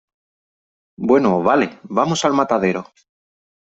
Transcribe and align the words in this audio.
bueno, 0.97 1.43
vale, 1.43 1.77
vamos 1.83 2.25
al 2.25 2.33
matadero. 2.33 2.87